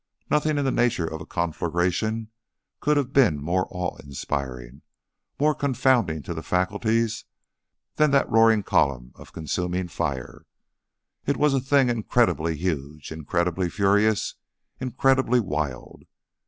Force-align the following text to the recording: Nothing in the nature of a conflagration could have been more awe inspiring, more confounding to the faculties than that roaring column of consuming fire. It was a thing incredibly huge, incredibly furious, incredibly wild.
Nothing 0.31 0.57
in 0.57 0.65
the 0.65 0.71
nature 0.71 1.05
of 1.05 1.21
a 1.21 1.27
conflagration 1.27 2.31
could 2.79 2.97
have 2.97 3.13
been 3.13 3.39
more 3.39 3.67
awe 3.69 3.97
inspiring, 3.97 4.81
more 5.39 5.53
confounding 5.53 6.23
to 6.23 6.33
the 6.33 6.41
faculties 6.41 7.25
than 7.97 8.09
that 8.09 8.27
roaring 8.27 8.63
column 8.63 9.11
of 9.13 9.31
consuming 9.31 9.87
fire. 9.87 10.47
It 11.27 11.37
was 11.37 11.53
a 11.53 11.59
thing 11.59 11.87
incredibly 11.89 12.57
huge, 12.57 13.11
incredibly 13.11 13.69
furious, 13.69 14.33
incredibly 14.79 15.39
wild. 15.39 16.05